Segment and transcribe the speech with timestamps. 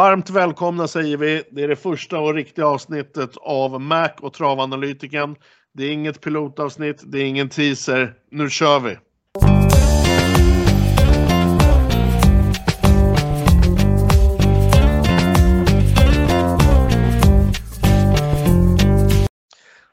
[0.00, 1.42] Varmt välkomna säger vi.
[1.50, 5.36] Det är det första och riktiga avsnittet av Mac och travanalytiken.
[5.74, 8.14] Det är inget pilotavsnitt, det är ingen teaser.
[8.30, 8.98] Nu kör vi!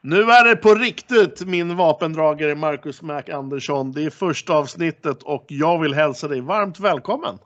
[0.02, 3.92] Nu är det på riktigt min vapendragare Marcus Mac Andersson.
[3.92, 7.38] Det är första avsnittet och jag vill hälsa dig varmt välkommen.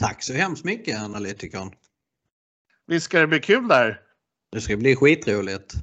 [0.00, 1.70] Tack så hemskt mycket analytikern.
[2.86, 4.00] Visst ska det bli kul där?
[4.52, 5.74] Det ska bli skitroligt.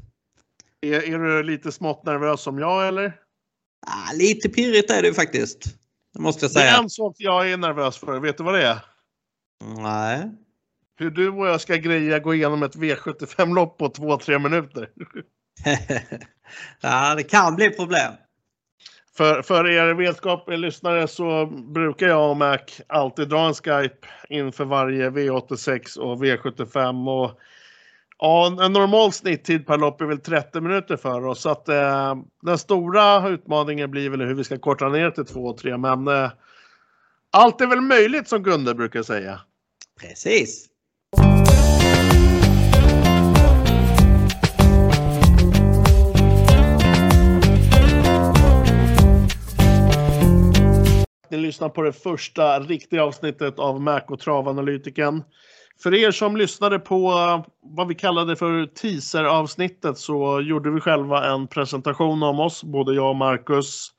[0.81, 3.19] Är, är du lite smått nervös som jag eller?
[3.87, 5.63] Ah, lite pirrigt är det faktiskt.
[6.13, 6.77] Det måste jag Det är säga.
[6.77, 8.19] en sak jag är nervös för.
[8.19, 8.79] Vet du vad det är?
[9.77, 10.31] Nej.
[10.99, 14.89] Hur du och jag ska greja gå igenom ett V75-lopp på 2-3 minuter.
[16.81, 18.13] ja, det kan bli problem.
[19.17, 24.07] För, för er vetskap, er lyssnare, så brukar jag och Mac alltid dra en Skype
[24.29, 27.09] inför varje V86 och V75.
[27.09, 27.39] Och,
[28.17, 31.41] ja, en normal snitttid per lopp är väl 30 minuter för oss.
[31.41, 35.45] Så att, eh, den stora utmaningen blir väl hur vi ska korta ner till 2
[35.45, 35.77] och 3.
[35.77, 36.31] Men eh,
[37.31, 39.39] allt är väl möjligt som Gunde brukar säga.
[40.01, 40.67] Precis.
[51.33, 55.23] Ni lyssnar på det första riktiga avsnittet av Mac och travanalytiken.
[55.83, 61.33] För er som lyssnade på eh, vad vi kallade för teaser-avsnittet så gjorde vi själva
[61.33, 63.91] en presentation om oss, både jag och Marcus.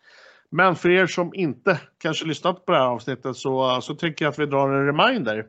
[0.50, 4.24] Men för er som inte kanske lyssnat på det här avsnittet så, eh, så tycker
[4.24, 5.46] jag att vi drar en reminder.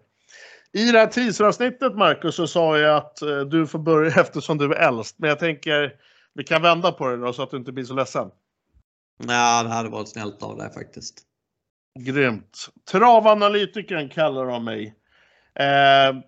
[0.74, 4.66] I det här teaser-avsnittet Marcus så sa jag att eh, du får börja eftersom du
[4.66, 5.20] är äldst.
[5.20, 5.92] Men jag tänker
[6.34, 8.30] vi kan vända på det då så att du inte blir så ledsen.
[9.28, 11.26] Ja, det hade varit snällt av dig faktiskt.
[12.00, 12.68] Grymt.
[12.92, 14.96] Travanalytikern kallar de mig.
[15.60, 16.22] Eh,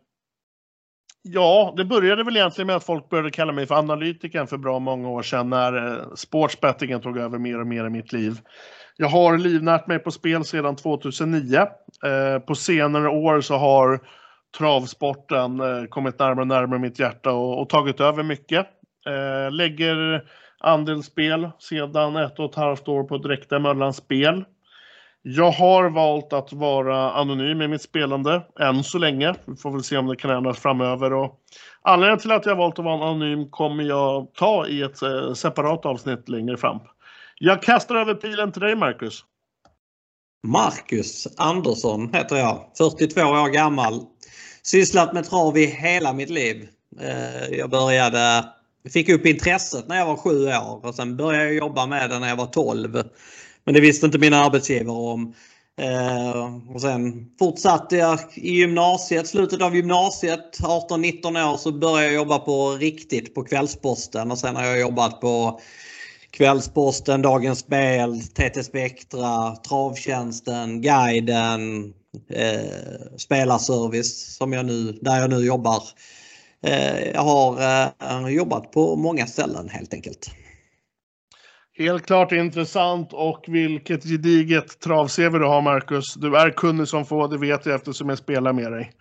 [1.22, 4.80] ja, det började väl egentligen med att folk började kalla mig för analytikern för bra
[4.80, 8.40] många år sedan när eh, sportsbettingen tog över mer och mer i mitt liv.
[8.98, 11.58] Jag har livnärt mig på spel sedan 2009.
[11.58, 14.00] Eh, på senare år så har
[14.58, 18.68] travsporten eh, kommit närmare och närmare mitt hjärta och, och tagit över mycket.
[19.08, 20.24] Eh, lägger
[20.60, 24.46] andelsspel sedan ett och ett halvt år på direkta mellan spel.
[25.30, 29.36] Jag har valt att vara anonym i mitt spelande än så länge.
[29.46, 31.14] Vi får väl se om det kan ändras framöver.
[31.14, 31.40] Och
[31.82, 35.34] anledningen till att jag har valt att vara anonym kommer jag ta i ett eh,
[35.34, 36.80] separat avsnitt längre fram.
[37.40, 39.24] Jag kastar över pilen till dig Marcus.
[40.48, 42.72] Marcus Andersson heter jag.
[42.78, 44.02] 42 år gammal.
[44.64, 46.68] Sysslat med trav i hela mitt liv.
[47.02, 48.46] Eh, jag började,
[48.94, 52.20] fick upp intresset när jag var sju år och sen började jag jobba med det
[52.20, 53.04] när jag var 12.
[53.68, 55.34] Men det visste inte mina arbetsgivare om.
[55.82, 62.14] Eh, och sen fortsatte jag i gymnasiet, slutet av gymnasiet, 18-19 år så började jag
[62.14, 65.60] jobba på riktigt på Kvällsposten och sen har jag jobbat på
[66.32, 71.94] Kvällsposten, Dagens Spel, TT Spektra, Travtjänsten, Guiden,
[72.30, 75.84] eh, Spelarservice som jag nu, där jag nu jobbar.
[76.64, 77.62] Eh, jag har
[78.02, 80.32] eh, jobbat på många ställen helt enkelt.
[81.80, 86.14] Helt klart intressant och vilket gediget trav-CV du har Marcus.
[86.14, 88.92] Du är kunnig som få, det vet jag eftersom jag spelar med dig.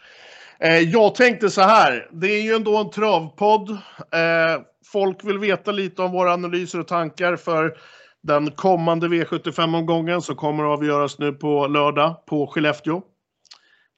[0.61, 3.71] Eh, jag tänkte så här, det är ju ändå en travpodd.
[3.71, 7.77] Eh, folk vill veta lite om våra analyser och tankar för
[8.23, 12.97] den kommande V75-omgången som kommer att avgöras nu på lördag på Skellefteå.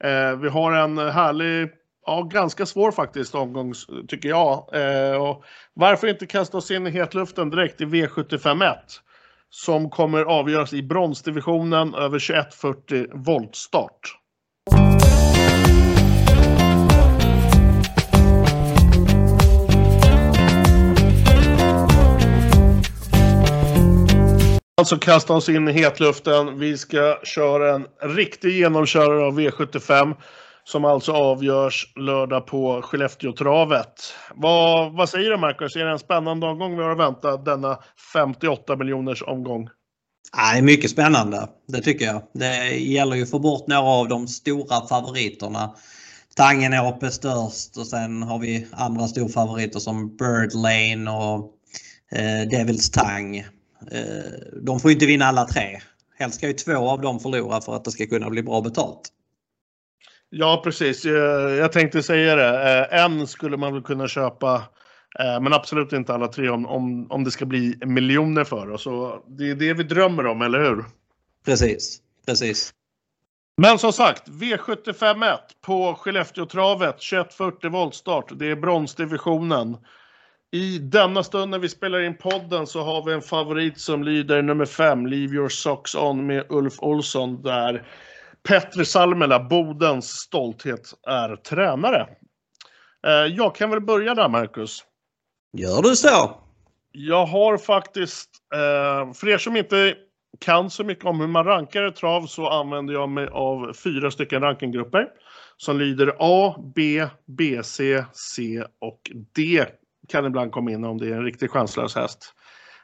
[0.04, 1.70] Eh, vi har en härlig,
[2.08, 3.74] ja ganska svår faktiskt omgång
[4.08, 4.68] tycker jag.
[4.72, 8.74] Eh, och varför inte kasta oss in i hetluften direkt i V751
[9.50, 14.14] som kommer avgöras i bronsdivisionen över 2140 voltstart.
[24.76, 26.58] Alltså kasta oss in i hetluften.
[26.58, 30.14] Vi ska köra en riktig genomkörare av V75
[30.68, 34.14] som alltså avgörs lördag på Skellefteåtravet.
[34.34, 35.76] Vad, vad säger du Marcus?
[35.76, 37.78] Är det en spännande omgång vi har att vänta denna
[38.12, 39.68] 58 miljoners omgång?
[40.36, 41.48] Nej, mycket spännande.
[41.68, 42.22] Det tycker jag.
[42.34, 45.74] Det gäller ju att få bort några av de stora favoriterna.
[46.36, 51.52] Tangen, är störst och sen har vi andra storfavoriter som Bird Lane och
[52.18, 53.36] eh, Devils Tang.
[53.36, 53.44] Eh,
[54.62, 55.80] de får inte vinna alla tre.
[56.18, 59.12] Helst ska ju två av dem förlora för att det ska kunna bli bra betalt.
[60.30, 61.04] Ja, precis.
[61.04, 62.88] Jag, jag tänkte säga det.
[62.90, 64.54] Eh, En skulle man väl kunna köpa,
[65.18, 68.86] eh, men absolut inte alla tre om, om, om det ska bli miljoner för oss.
[68.86, 70.84] Och det är det vi drömmer om, eller hur?
[71.44, 72.74] Precis, precis.
[73.56, 78.32] Men som sagt, V751 på Skellefteåtravet, 2140 voltstart.
[78.38, 79.76] Det är bronsdivisionen.
[80.50, 84.42] I denna stund när vi spelar in podden så har vi en favorit som lyder
[84.42, 87.86] nummer 5, Leave your socks on med Ulf Olsson där
[88.48, 92.08] Petri Salmela, Bodens stolthet, är tränare.
[93.06, 94.84] Eh, jag kan väl börja där, Marcus.
[95.52, 96.40] Gör du så?
[96.92, 99.94] Jag har faktiskt, eh, för er som inte
[100.38, 104.10] kan så mycket om hur man rankar ett trav så använder jag mig av fyra
[104.10, 105.08] stycken rankinggrupper
[105.56, 109.64] som lyder A, B, BC, C och D
[110.08, 112.34] kan ibland komma in om det är en riktigt chanslös häst.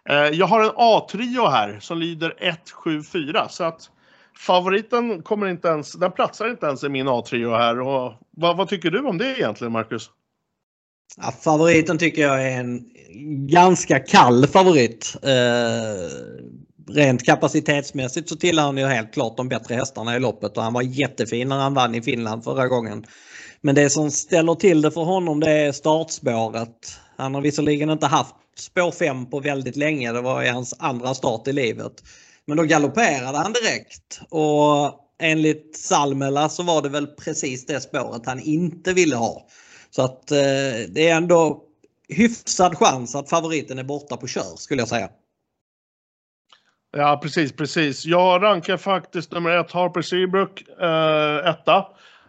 [0.09, 3.91] Eh, jag har en A-trio här som lyder 1, 7, 4 så att
[4.39, 7.81] favoriten kommer inte ens, den platsar inte ens i min A-trio här.
[7.81, 10.11] Och vad, vad tycker du om det egentligen Marcus?
[11.17, 12.85] Ja, favoriten tycker jag är en
[13.47, 15.17] ganska kall favorit.
[15.23, 16.11] Eh,
[16.95, 20.73] rent kapacitetsmässigt så tillhör han ju helt klart de bättre hästarna i loppet och han
[20.73, 23.05] var jättefin när han vann i Finland förra gången.
[23.61, 26.99] Men det som ställer till det för honom det är startspåret.
[27.17, 30.13] Han har visserligen inte haft spår 5 på väldigt länge.
[30.13, 31.93] Det var hans andra start i livet.
[32.46, 38.26] Men då galopperade han direkt och enligt Salmela så var det väl precis det spåret
[38.26, 39.46] han inte ville ha.
[39.91, 40.37] Så att eh,
[40.88, 41.64] det är ändå
[42.08, 45.08] hyfsad chans att favoriten är borta på kör skulle jag säga.
[46.96, 48.05] Ja, precis, precis.
[48.05, 51.87] Jag rankar faktiskt nummer ett, Harper Seabrook, eh, etta.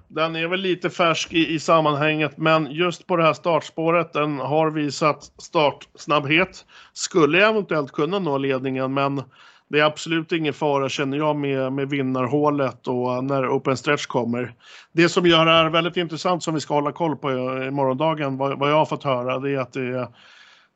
[0.07, 4.39] Den är väl lite färsk i, i sammanhanget, men just på det här startspåret, den
[4.39, 6.65] har visat startsnabbhet.
[6.93, 9.23] Skulle eventuellt kunna nå ledningen, men
[9.69, 14.53] det är absolut ingen fara känner jag med, med vinnarhålet och när open stretch kommer.
[14.91, 18.37] Det som gör det här väldigt intressant som vi ska hålla koll på i morgondagen,
[18.37, 20.07] vad, vad jag har fått höra, det är att det är,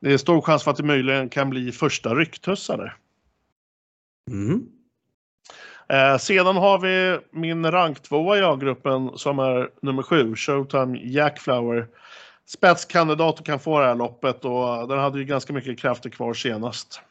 [0.01, 2.93] det är stor chans för att det möjligen kan bli första rycktussare.
[4.31, 4.65] Mm.
[5.89, 11.87] Eh, sedan har vi min ranktvåa i A-gruppen som är nummer sju, Showtime Jackflower.
[12.45, 16.33] Spetskandidat och kan få det här loppet och den hade ju ganska mycket krafter kvar
[16.33, 17.01] senast.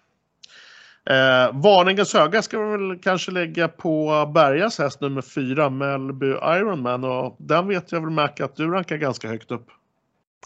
[1.08, 7.04] Eh, varningens höga ska vi väl kanske lägga på Bergas häst nummer fyra, Melby Ironman.
[7.04, 9.66] Och den vet jag väl märka att du rankar ganska högt upp.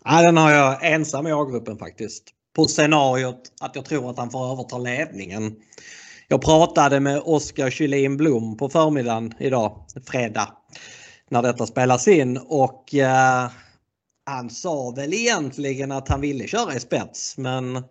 [0.04, 2.24] Ja, den har jag ensam i A-gruppen faktiskt.
[2.56, 5.56] På scenariot att jag tror att han får överta ledningen.
[6.28, 10.48] Jag pratade med Oskar Kylin Blom på förmiddagen idag, fredag,
[11.28, 13.50] när detta spelas in och eh,
[14.24, 17.84] han sa väl egentligen att han ville köra i spets men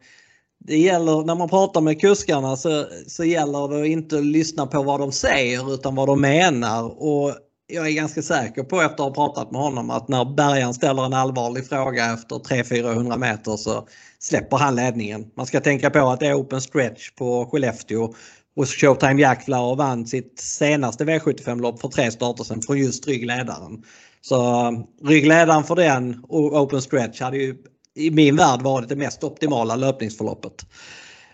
[0.66, 4.84] det gäller, när man pratar med kuskarna så, så gäller det att inte lyssna på
[4.84, 7.04] vad de säger utan vad de menar.
[7.04, 7.36] Och
[7.68, 11.06] jag är ganska säker på efter att ha pratat med honom att när bärgaren ställer
[11.06, 13.88] en allvarlig fråga efter 300-400 meter så
[14.20, 15.32] släpper han ledningen.
[15.38, 18.14] Man ska tänka på att det är open stretch på Skellefteå
[18.56, 23.84] och Showtime Jackflower vann sitt senaste V75-lopp för tre starter sedan från just ryggledaren.
[24.22, 24.72] Så eh,
[25.04, 27.56] ryggledaren för den och open stretch hade ju
[27.96, 30.66] i min värld varit det mest optimala löpningsförloppet.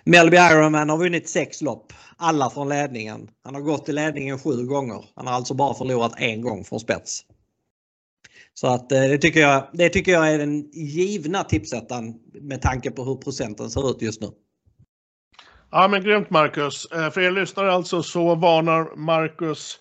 [0.04, 1.94] Melby Ironman har vunnit sex lopp.
[2.18, 3.30] Alla från ledningen.
[3.44, 5.06] Han har gått i ledningen sju gånger.
[5.16, 7.22] Han har alltså bara förlorat en gång från spets.
[8.54, 12.92] Så att eh, det tycker jag, det tycker jag är den givna tipsettan med tanke
[12.92, 14.28] på hur procenten ser ut just nu.
[15.72, 16.86] Ja men grymt Marcus.
[16.86, 19.80] Eh, för er lyssnare alltså så varnar Marcus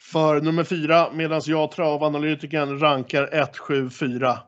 [0.00, 4.38] för nummer fyra medan jag travanalytikern rankar 1, 7, 4.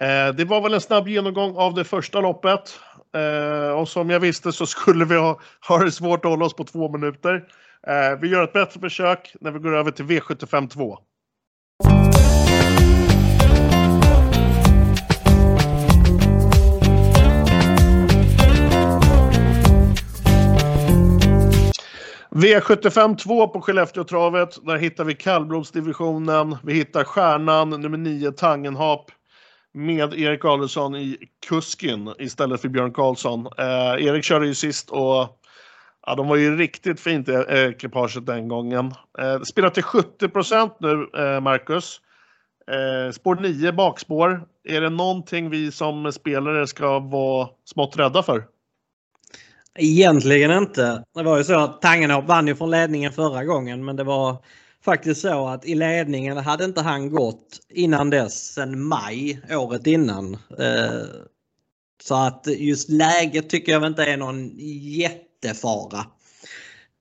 [0.00, 2.80] Eh, det var väl en snabb genomgång av det första loppet.
[3.14, 6.54] Eh, och som jag visste så skulle vi ha, ha det svårt att hålla oss
[6.54, 7.44] på två minuter.
[7.86, 10.98] Eh, vi gör ett bättre försök när vi går över till V75 2.
[22.30, 24.66] V75 2 på Skellefteåtravet.
[24.66, 26.56] Där hittar vi kallblodsdivisionen.
[26.62, 29.10] Vi hittar stjärnan nummer 9 Tangenhap
[29.74, 33.46] med Erik Adelsson i kusken istället för Björn Karlsson.
[33.58, 35.40] Eh, Erik körde ju sist och
[36.06, 38.94] ja, de var ju riktigt fint i ekipaget den gången.
[39.18, 42.00] Eh, spelar till 70% nu, eh, Marcus.
[42.70, 44.46] Eh, spår 9 bakspår.
[44.68, 48.44] Är det någonting vi som spelare ska vara smått rädda för?
[49.78, 51.04] Egentligen inte.
[51.14, 54.36] Det var ju så att Tangenhop vann ju från ledningen förra gången men det var
[54.84, 60.34] faktiskt så att i ledningen hade inte han gått innan dess sen maj året innan.
[60.34, 61.06] Eh,
[62.02, 64.50] så att just läget tycker jag inte är någon
[64.80, 66.04] jättefara.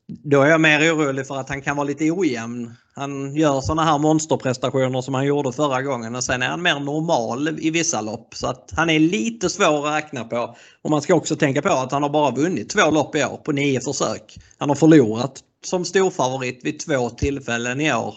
[0.07, 2.73] Då är jag mer orolig för att han kan vara lite ojämn.
[2.95, 6.79] Han gör såna här monsterprestationer som han gjorde förra gången och sen är han mer
[6.79, 8.35] normal i vissa lopp.
[8.35, 10.55] Så att han är lite svår att räkna på.
[10.81, 13.37] Och man ska också tänka på att han har bara vunnit två lopp i år
[13.37, 14.37] på nio försök.
[14.57, 18.15] Han har förlorat som storfavorit vid två tillfällen i år.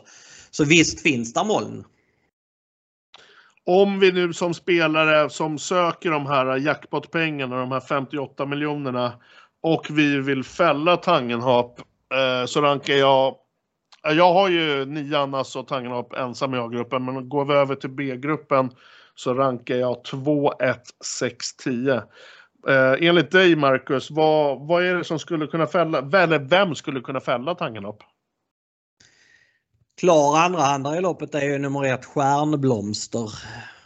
[0.50, 1.84] Så visst finns det moln.
[3.64, 9.12] Om vi nu som spelare som söker de här jackpot-pengarna, de här 58 miljonerna
[9.62, 11.80] och vi vill fälla Tangenhap
[12.14, 13.36] eh, så rankar jag
[14.14, 18.70] jag har ju nian, alltså Tangenhap ensam i A-gruppen, men går vi över till B-gruppen
[19.14, 22.02] så rankar jag 2, 1, 6, 10.
[22.68, 27.00] Eh, enligt dig Marcus, vad, vad är det som skulle kunna fälla, eller vem skulle
[27.00, 28.02] kunna fälla Tangenhap?
[30.00, 33.30] Klar andrahandare i loppet är ju nummer ett Stjärnblomster.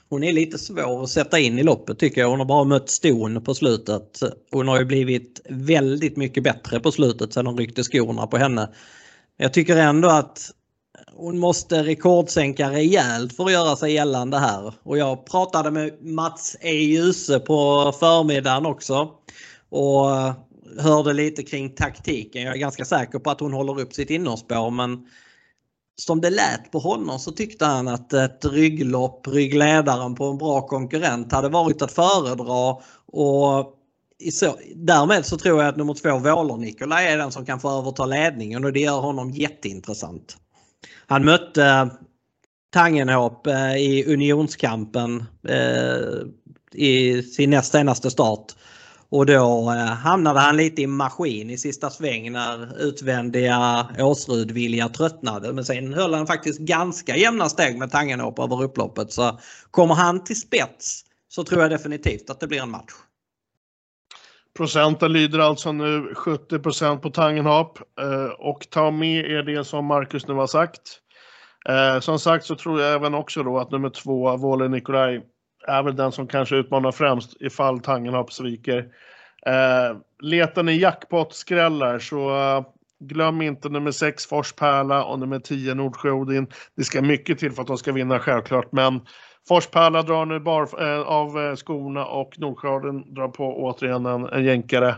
[0.09, 2.29] Hon är lite svår att sätta in i loppet tycker jag.
[2.29, 4.21] Hon har bara mött ston på slutet.
[4.51, 8.69] Hon har ju blivit väldigt mycket bättre på slutet sedan de ryckte skorna på henne.
[9.37, 10.51] Jag tycker ändå att
[11.17, 14.75] hon måste rekordsänka rejält för att göra sig gällande här.
[14.83, 16.73] Och jag pratade med Mats E.
[16.73, 19.11] Djuse på förmiddagen också.
[19.69, 20.07] Och
[20.79, 22.43] hörde lite kring taktiken.
[22.43, 25.07] Jag är ganska säker på att hon håller upp sitt innerspår men
[25.97, 30.67] som det lät på honom så tyckte han att ett rygglopp, ryggledaren på en bra
[30.67, 32.77] konkurrent hade varit att föredra.
[33.07, 33.77] Och
[34.33, 37.79] så, därmed så tror jag att nummer två Våler Nikolaj är den som kan få
[37.79, 40.37] överta ledningen och det gör honom jätteintressant.
[41.07, 41.91] Han mötte
[42.73, 46.27] Tangenhop eh, i unionskampen eh,
[46.73, 48.53] i sin näst senaste start.
[49.09, 55.53] Och då eh, hamnade han lite i maskin i sista sväng när utvändiga Åsrud-Vilja tröttnade.
[55.53, 59.13] Men sen höll han faktiskt ganska jämna steg med Tangenhop över upploppet.
[59.13, 62.93] Så kommer han till spets så tror jag definitivt att det blir en match.
[64.57, 70.29] Procenten lyder alltså nu 70% på Tangenhap eh, och ta med er det som Marcus
[70.29, 70.81] nu har sagt.
[71.69, 75.23] Eh, som sagt så tror jag även också då att nummer två, Våle Nikolaj,
[75.67, 78.79] är väl den som kanske utmanar främst ifall Tangenhap sviker.
[79.47, 82.65] Eh, Letar ni jackpot-skrällar så
[83.01, 86.47] glöm inte nummer 6 Forspärla och nummer 10 Nordsjö-Odin.
[86.77, 89.01] Det ska mycket till för att de ska vinna självklart men
[89.49, 94.45] Forspärla drar nu bar, eh, av eh, skorna och Nordskörden drar på återigen en, en
[94.45, 94.97] jänkare.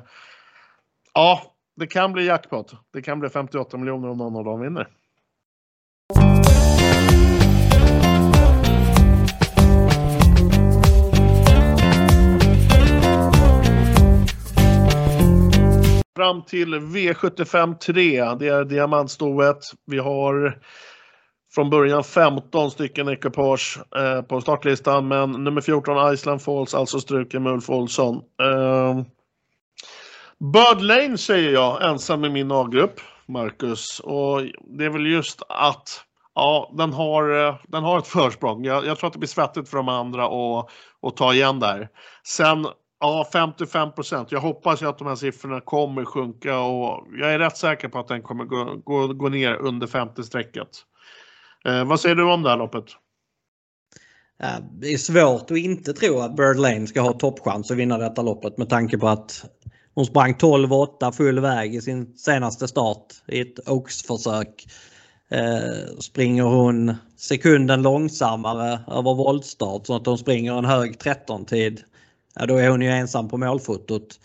[1.15, 1.43] Ja,
[1.77, 2.75] det kan bli jackpot.
[2.93, 4.89] Det kan bli 58 miljoner om någon av dem vinner.
[16.17, 19.59] Fram till V75 3, det är diamantstoet.
[19.87, 20.59] Vi har
[21.55, 27.43] från början 15 stycken ekipage eh, på startlistan men nummer 14 Island Falls alltså struken
[27.43, 28.17] med Ulf Olsson.
[28.17, 29.03] Eh,
[30.39, 34.01] Bird Lane säger jag ensam i min A-grupp, Marcus.
[34.01, 34.43] Och
[34.79, 36.05] det är väl just att
[36.35, 38.65] ja, den har, eh, den har ett försprång.
[38.65, 40.71] Jag, jag tror att det blir svettigt för de andra att,
[41.03, 41.89] att ta igen där.
[42.27, 42.67] Sen
[43.05, 44.33] Ja, 55 procent.
[44.33, 47.99] Jag hoppas ju att de här siffrorna kommer sjunka och jag är rätt säker på
[47.99, 50.69] att den kommer gå, gå, gå ner under 50-strecket.
[51.65, 52.85] Eh, vad säger du om det här loppet?
[54.71, 58.23] Det är svårt att inte tro att Bird Lane ska ha toppchans att vinna detta
[58.23, 59.45] loppet med tanke på att
[59.95, 64.67] hon sprang 12-8 full väg i sin senaste start i ett Oaks-försök.
[65.29, 71.83] Eh, springer hon sekunden långsammare över voltstart så att hon springer en hög 13-tid,
[72.35, 74.21] ja, då är hon ju ensam på målfotot.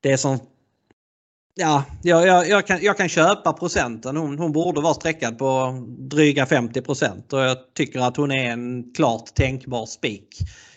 [0.00, 0.38] Det som
[1.58, 4.16] Ja, jag, jag, jag, kan, jag kan köpa procenten.
[4.16, 8.50] Hon, hon borde vara sträckad på dryga 50 procent och jag tycker att hon är
[8.50, 10.28] en klart tänkbar spik.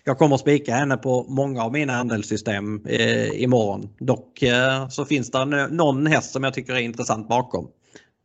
[0.03, 3.89] Jag kommer att spika henne på många av mina andelssystem eh, imorgon.
[3.99, 7.67] Dock eh, så finns det någon häst som jag tycker är intressant bakom.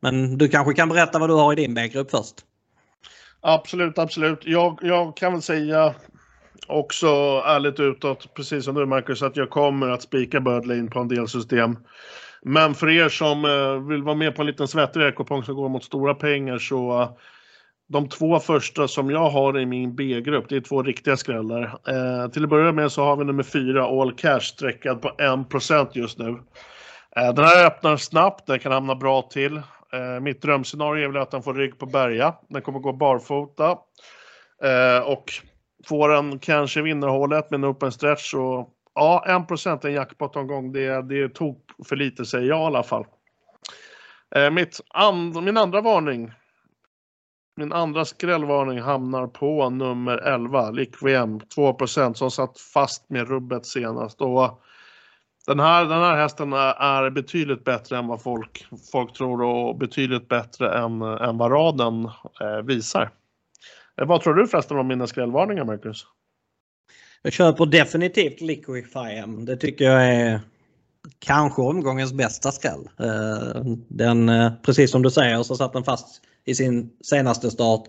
[0.02, 2.34] Men du kanske kan berätta vad du har i din B-grupp först?
[3.40, 4.40] Absolut, absolut.
[4.44, 5.94] Jag, jag kan väl säga
[6.66, 7.06] också
[7.46, 11.28] ärligt utåt, precis som du Marcus, att jag kommer att spika Birdlane på en del
[11.28, 11.76] system.
[12.44, 15.68] Men för er som eh, vill vara med på en liten svettig kupong som går
[15.68, 17.08] mot stora pengar så eh,
[17.88, 21.62] de två första som jag har i min B-grupp, det är två riktiga skrällar.
[21.62, 25.88] Eh, till att börja med så har vi nummer fyra All Cash sträckad på 1%
[25.92, 26.28] just nu.
[27.16, 29.56] Eh, den här öppnar snabbt, den kan hamna bra till.
[29.56, 32.34] Eh, mitt drömscenario är väl att den får rygg på Berga.
[32.48, 33.78] Den kommer gå barfota.
[34.62, 35.24] Eh, och
[35.88, 41.02] får den kanske vinnarhålet med en open stretch så Ja, 1 procent en jackpot-omgång, det,
[41.02, 43.06] det är tok för lite säger jag i alla fall.
[44.34, 46.32] Eh, mitt and, min andra varning.
[47.56, 54.20] Min andra skrällvarning hamnar på nummer 11, Liquiem, 2% som satt fast med rubbet senast.
[54.20, 54.62] Och
[55.46, 60.28] den, här, den här hästen är, betydligt bättre än vad folk, folk tror och betydligt
[60.28, 62.04] bättre än, än vad raden
[62.40, 63.10] eh, visar.
[64.00, 66.06] Eh, vad tror du förresten om mina skrällvarningar, Marcus?
[67.26, 70.40] Jag köper definitivt Liquify Det tycker jag är
[71.18, 72.88] kanske omgångens bästa skräll.
[73.00, 77.84] Eh, den, eh, precis som du säger så satt den fast i sin senaste start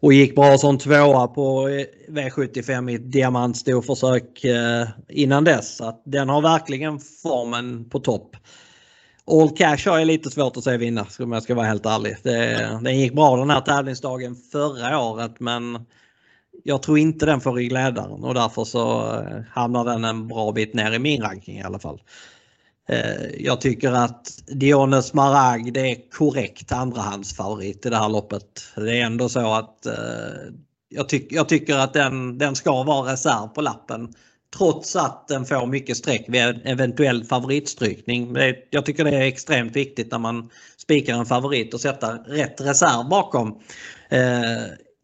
[0.00, 4.44] och gick bra som tvåa på eh, V75 i ett diamantstorförsök
[5.08, 5.76] innan dess.
[5.76, 8.36] Så den har verkligen formen på topp.
[9.30, 12.16] All Cash har jag lite svårt att se vinna om jag ska vara helt ärlig.
[12.22, 15.78] Det, den gick bra den här tävlingsdagen förra året men
[16.64, 20.74] jag tror inte den får ryggledaren och därför så eh, hamnar den en bra bit
[20.74, 22.00] ner i min ranking i alla fall.
[22.88, 28.44] Eh, jag tycker att Diones Marag det är korrekt andrahandsfavorit i det här loppet.
[28.76, 29.92] Det är ändå så att eh,
[30.88, 34.14] jag, tyck, jag tycker att den, den ska vara reserv på lappen.
[34.56, 38.36] Trots att den får mycket streck vid eventuell favoritstrykning.
[38.70, 43.08] Jag tycker det är extremt viktigt när man spikar en favorit och sätta rätt reserv
[43.08, 43.60] bakom.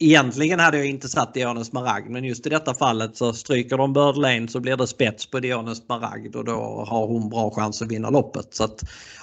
[0.04, 3.92] Egentligen hade jag inte satt Dionys Maragd men just i detta fallet så stryker de
[3.92, 7.82] Bird Lane så blir det spets på Dionys Maragd och då har hon bra chans
[7.82, 8.54] att vinna loppet.
[8.54, 8.66] Så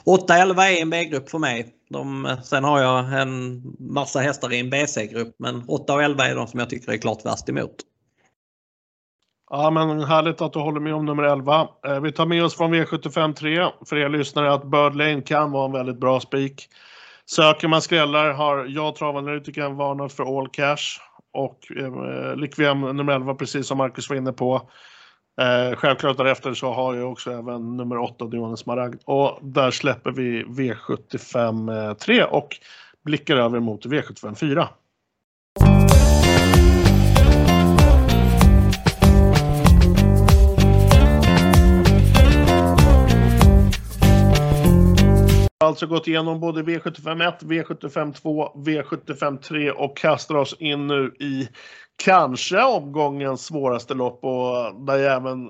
[0.05, 1.67] 8-11 är en B-grupp för mig.
[1.89, 6.35] De, sen har jag en massa hästar i en BC-grupp men 8 och 11 är
[6.35, 7.75] de som jag tycker är klart värst emot.
[9.50, 11.67] Ja, men härligt att du håller med om nummer 11.
[11.88, 15.51] Eh, vi tar med oss från V75 3 för er lyssnare att Bird Lane kan
[15.51, 16.69] vara en väldigt bra spik.
[17.35, 21.00] Söker man skrällar har jag travanalytikern varnat för All Cash
[21.33, 24.69] och eh, Liquem nummer 11 precis som Marcus var inne på.
[25.41, 30.11] Eh, självklart därefter så har jag också även nummer 8 Dione Smaragd och där släpper
[30.11, 32.57] vi V75 3 eh, och
[33.05, 34.69] blickar över mot V75 4.
[45.71, 51.49] Alltså gått igenom både V751, V752, V753 och kastar oss in nu i
[52.03, 55.49] kanske omgångens svåraste lopp och där jag även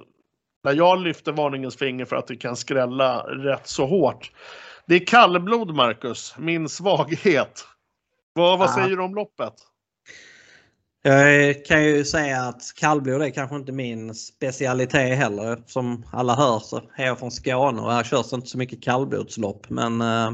[0.64, 4.32] där jag lyfter varningens finger för att det kan skrälla rätt så hårt.
[4.86, 7.68] Det är kallblod, Marcus, min svaghet.
[8.34, 9.54] Vad, vad säger du om loppet?
[11.04, 15.64] Jag kan ju säga att kallblod är kanske inte min specialitet heller.
[15.66, 19.70] Som alla hör så är jag från Skåne och här körs inte så mycket kallblodslopp.
[19.70, 20.32] Men eh,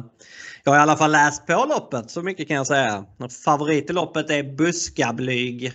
[0.64, 3.06] jag har i alla fall läst på loppet, så mycket kan jag säga.
[3.46, 5.74] Favorit i loppet är Buskablyg.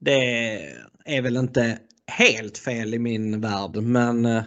[0.00, 0.58] Det
[1.04, 4.42] är väl inte helt fel i min värld men eh,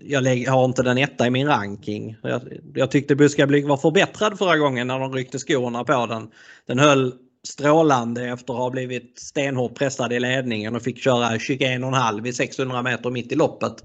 [0.00, 2.16] jag har inte den etta i min ranking.
[2.22, 2.42] Jag,
[2.74, 6.30] jag tyckte Buskablyg var förbättrad förra gången när de ryckte skorna på den.
[6.66, 12.26] Den höll strålande efter att ha blivit stenhårt pressad i ledningen och fick köra 21,5
[12.26, 13.84] i 600 meter mitt i loppet.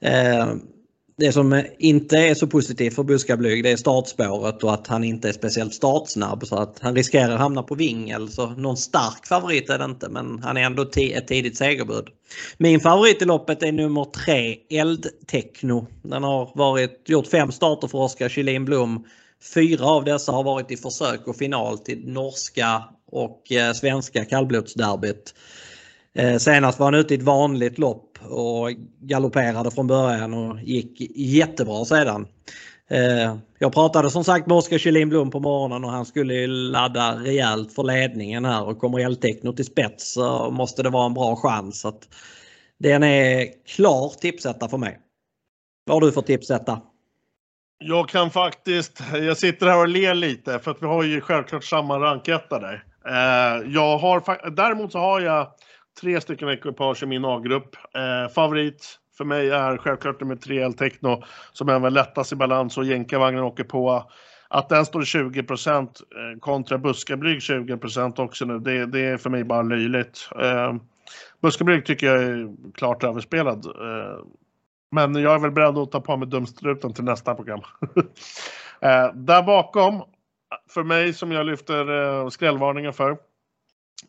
[0.00, 0.54] Eh,
[1.20, 5.28] det som inte är så positivt för Buskablyg det är startspåret och att han inte
[5.28, 8.28] är speciellt startsnabb så att han riskerar att hamna på vingel.
[8.28, 12.08] Så någon stark favorit är det inte men han är ändå ett tidigt segerbud.
[12.58, 15.86] Min favorit i loppet är nummer 3 Eldtechno.
[16.02, 19.04] Den har varit, gjort fem starter för Oskar Kjellin Blom
[19.42, 25.34] Fyra av dessa har varit i försök och final till norska och eh, svenska kallblodsderbyt.
[26.14, 31.00] Eh, senast var han ute i ett vanligt lopp och galopperade från början och gick
[31.16, 32.26] jättebra sedan.
[32.90, 37.14] Eh, jag pratade som sagt med Oskar Kjellin Blom på morgonen och han skulle ladda
[37.14, 41.36] rejält för ledningen här och kommer Eltechno till spets så måste det vara en bra
[41.36, 41.84] chans.
[41.84, 42.08] Att
[42.78, 44.98] den är klar tipsetta för mig.
[45.84, 46.80] Vad har du för tipsetta?
[47.82, 51.64] Jag kan faktiskt, jag sitter här och ler lite för att vi har ju självklart
[51.64, 52.84] samma ranketta där.
[53.06, 55.46] Eh, jag har, däremot så har jag
[56.00, 57.76] tre stycken ekipage i min A-grupp.
[57.96, 62.78] Eh, favorit för mig är självklart nummer 3 Eltechno som även lättas lättast i balans
[62.78, 64.10] och jänkarvagnen åker på.
[64.48, 69.44] Att den står 20% eh, kontra Buskablyg 20% också nu, det, det, är för mig
[69.44, 70.30] bara löjligt.
[71.42, 73.66] Buskablyg tycker jag är klart överspelad.
[74.90, 77.60] Men jag är väl beredd att ta på mig dumstruten till nästa program.
[79.14, 80.02] Där bakom,
[80.70, 83.16] för mig som jag lyfter skrällvarningen för,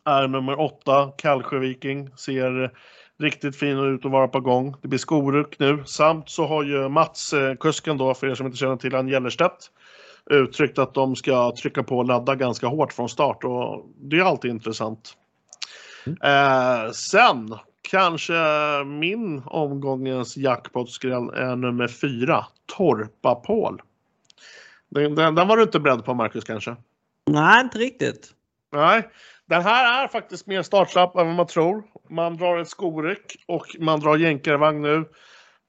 [0.04, 2.16] är nummer 8, Kallsjö Viking.
[2.16, 2.72] Ser
[3.18, 4.74] riktigt fin ut att vara på gång.
[4.82, 5.82] Det blir skoruck nu.
[5.86, 9.70] Samt så har ju Mats, kusken då, för er som inte känner till han Gellerstedt,
[10.30, 14.24] uttryckt att de ska trycka på och ladda ganska hårt från start och det är
[14.24, 15.16] alltid intressant.
[16.06, 16.92] Mm.
[16.92, 18.34] Sen kanske
[18.86, 23.82] min omgångens jackpot-skräll är nummer 4, Torpa Paul.
[24.88, 26.76] Den, den, den, var du inte beredd på Marcus kanske?
[27.26, 28.30] Nej, inte riktigt.
[28.72, 29.08] Nej,
[29.46, 31.82] den här är faktiskt mer startslapp än vad man tror.
[32.08, 35.04] Man drar ett skoryck och man drar jänkarvagn nu.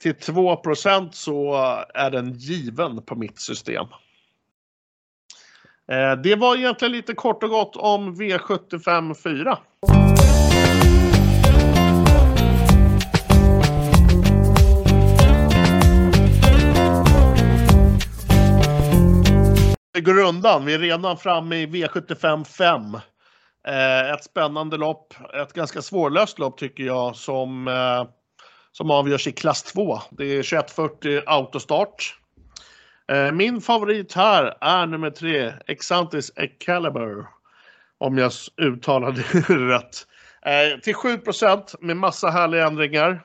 [0.02, 1.56] Till 2% så
[1.93, 3.86] är den given på mitt system.
[6.23, 9.58] Det var egentligen lite kort och gott om V75 4.
[20.01, 20.65] Går undan.
[20.65, 22.95] Vi är redan framme i V75 5.
[23.67, 28.06] Eh, ett spännande lopp, ett ganska svårlöst lopp tycker jag som, eh,
[28.71, 29.99] som avgörs i klass 2.
[30.12, 32.17] Det är 2140 autostart.
[33.12, 37.25] Eh, min favorit här är nummer 3, Exantis Excalibur.
[37.97, 40.08] Om jag uttalar det rätt.
[40.45, 41.19] Eh, till 7
[41.79, 43.21] med massa härliga ändringar.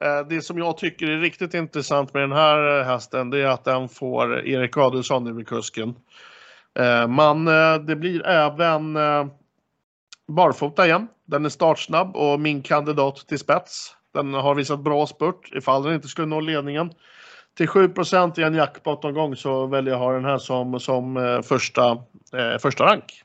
[0.00, 3.64] Eh, det som jag tycker är riktigt intressant med den här hästen det är att
[3.64, 5.94] den får Erik Adelsson i kusken.
[6.78, 8.98] Eh, Man, eh, det blir även
[10.28, 11.08] barfota igen.
[11.24, 13.96] Den är startsnabb och min kandidat till spets.
[14.14, 16.92] Den har visat bra spurt ifall den inte skulle nå ledningen.
[17.56, 21.90] Till 7% i en jackpot-omgång så väljer jag att ha den här som, som första,
[22.32, 23.22] eh, första rank.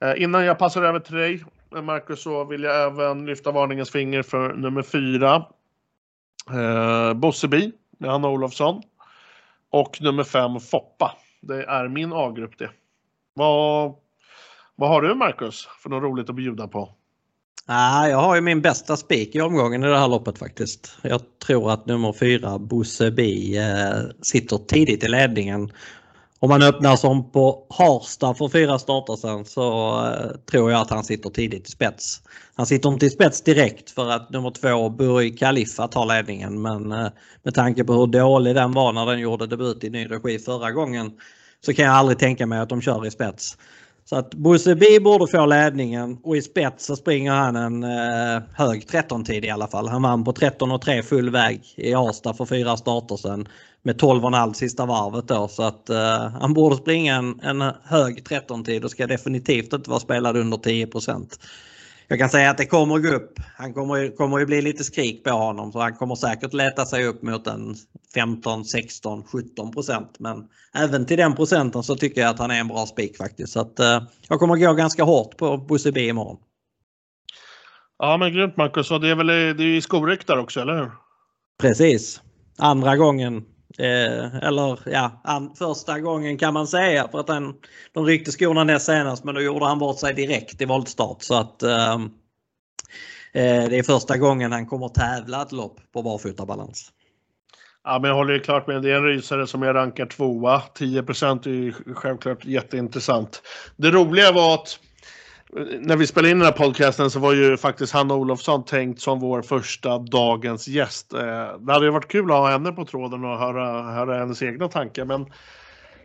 [0.00, 1.44] Eh, innan jag passar över till dig
[1.82, 5.44] Marcus så vill jag även lyfta varningens finger för nummer fyra.
[6.50, 8.82] Eh, Bosseby med Hanna Olofsson.
[9.70, 11.16] Och nummer fem Foppa.
[11.40, 12.70] Det är min A-grupp det.
[13.34, 13.94] Vad,
[14.76, 16.94] vad har du Marcus för något roligt att bjuda på?
[17.66, 20.98] Ah, jag har ju min bästa spik i omgången i det här loppet faktiskt.
[21.02, 25.72] Jag tror att nummer fyra Bosse Bi eh, sitter tidigt i ledningen
[26.44, 30.90] om man öppnar som på Harsta för fyra starter sen så eh, tror jag att
[30.90, 32.22] han sitter tidigt i spets.
[32.54, 36.92] Han sitter inte i spets direkt för att nummer två Burj Khalifa tar ledningen men
[36.92, 37.08] eh,
[37.42, 40.70] med tanke på hur dålig den var när den gjorde debut i ny regi förra
[40.70, 41.12] gången
[41.60, 43.58] så kan jag aldrig tänka mig att de kör i spets.
[44.04, 48.42] Så att Bosse Bi borde få ledningen och i spets så springer han en eh,
[48.54, 49.88] hög 13-tid i alla fall.
[49.88, 53.48] Han vann på 13.3 full väg i Arsta för fyra starter sen
[53.82, 58.84] med 12,5 sista varvet då så att eh, han borde springa en, en hög 13-tid
[58.84, 60.86] och ska definitivt inte vara spelad under 10
[62.08, 63.40] jag kan säga att det kommer gå upp.
[63.56, 67.06] Han kommer, kommer ju bli lite skrik på honom så han kommer säkert leta sig
[67.06, 67.74] upp mot en
[68.14, 72.68] 15, 16, 17% Men även till den procenten så tycker jag att han är en
[72.68, 73.52] bra spik faktiskt.
[73.52, 76.36] Så att, uh, jag kommer gå ganska hårt på Bosse B imorgon.
[77.98, 80.90] Ja men grymt Marcus och det är väl det är i skoryktare också eller hur?
[81.60, 82.20] Precis.
[82.58, 83.44] Andra gången
[83.78, 87.54] Eh, eller ja, an, första gången kan man säga för att han,
[87.92, 91.22] de ryckte skorna näst senast men då gjorde han bort sig direkt i voltstart.
[91.22, 92.04] Så att ehm,
[93.32, 96.92] eh, det är första gången han kommer tävla ett lopp på barfotabalans.
[97.84, 98.82] Ja, men jag håller ju klart med.
[98.82, 100.62] Det är en rysare som är rankad tvåa.
[100.78, 103.42] 10% är ju självklart jätteintressant.
[103.76, 104.78] Det roliga var att
[105.80, 109.20] när vi spelade in den här podcasten så var ju faktiskt Hanna Olofsson tänkt som
[109.20, 111.12] vår första dagens gäst.
[111.12, 114.42] Eh, det hade ju varit kul att ha henne på tråden och höra, höra hennes
[114.42, 115.26] egna tankar men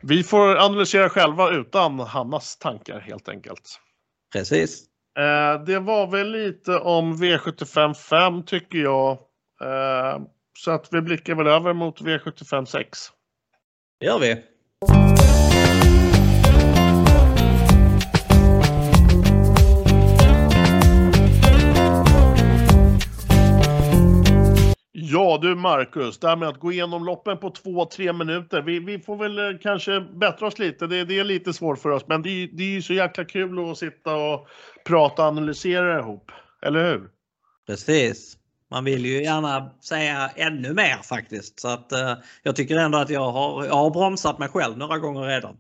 [0.02, 3.80] vi får analysera själva utan Hannas tankar helt enkelt.
[4.34, 4.84] Precis.
[5.18, 9.12] Eh, det var väl lite om V75 5 tycker jag.
[9.62, 10.22] Eh,
[10.58, 13.00] så att vi blickar väl över mot V75 6.
[14.00, 14.44] Det gör vi.
[25.20, 28.62] Ja du Marcus, det här med att gå igenom loppen på två, tre minuter.
[28.62, 30.88] Vi, vi får väl eh, kanske bättra oss lite.
[30.88, 33.72] Det, det är lite svårt för oss, men det, det är ju så jäkla kul
[33.72, 34.48] att sitta och
[34.86, 36.32] prata och analysera ihop.
[36.62, 37.10] Eller hur?
[37.68, 38.38] Precis.
[38.72, 41.60] Man vill ju gärna säga ännu mer faktiskt.
[41.60, 44.98] Så att, eh, jag tycker ändå att jag har, jag har bromsat mig själv några
[44.98, 45.58] gånger redan.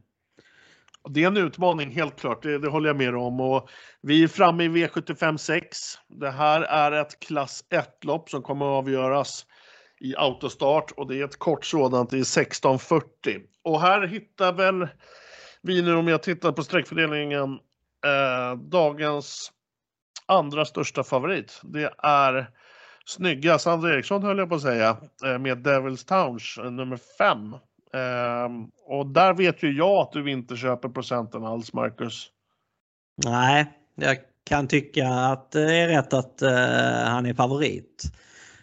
[1.09, 3.39] Det är en utmaning helt klart, det, det, håller jag med om.
[3.39, 3.69] Och
[4.01, 5.77] vi är framme i V75 6.
[6.07, 9.45] Det här är ett klass 1-lopp som kommer att avgöras
[9.99, 13.01] i autostart och det är ett kort sådant i 16.40.
[13.63, 14.87] Och här hittar väl
[15.61, 17.59] vi nu, om jag tittar på sträckfördelningen,
[18.05, 19.51] eh, dagens
[20.25, 21.61] andra största favorit.
[21.63, 22.51] Det är
[23.05, 27.53] snygga Sandra Eriksson höll jag på att säga, eh, med Devils Towns eh, nummer 5.
[27.93, 32.27] Um, ehm, och där vet ju jag att du inte köper procenten alls, Marcus.
[33.25, 36.49] Nej, jag kan tycka att det är rätt att uh,
[37.09, 38.03] han är favorit.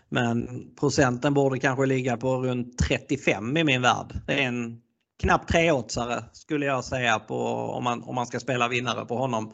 [0.09, 0.49] Men
[0.81, 4.21] procenten borde kanske ligga på runt 35 i min värld.
[4.27, 4.81] Det är en
[5.21, 9.53] knapp treåtsare skulle jag säga på, om, man, om man ska spela vinnare på honom.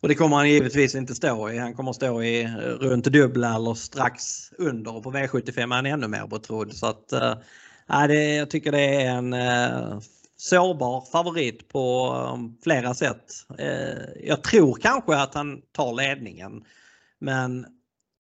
[0.00, 1.58] Och det kommer han givetvis inte stå i.
[1.58, 2.46] Han kommer stå i
[2.80, 6.72] runt dubbla eller strax under och på V75 är han ännu mer betrodd.
[6.72, 9.98] Så att, äh, det, jag tycker det är en äh,
[10.36, 13.24] sårbar favorit på äh, flera sätt.
[13.58, 16.64] Äh, jag tror kanske att han tar ledningen.
[17.18, 17.66] Men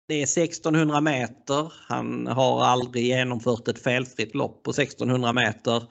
[0.07, 1.73] det är 1600 meter.
[1.87, 5.83] Han har aldrig genomfört ett felfritt lopp på 1600 meter.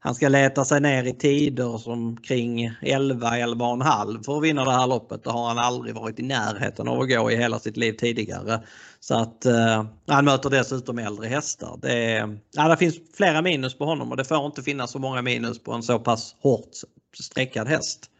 [0.00, 4.72] han ska leta sig ner i tider som kring 11, 11,5 för att vinna det
[4.72, 5.24] här loppet.
[5.24, 8.62] Det har han aldrig varit i närheten av att gå i hela sitt liv tidigare.
[9.00, 11.78] Så att eh, han möter dessutom äldre hästar.
[11.82, 15.22] Det, ja, det finns flera minus på honom och det får inte finnas så många
[15.22, 16.70] minus på en så pass hårt
[17.18, 18.10] sträckad häst.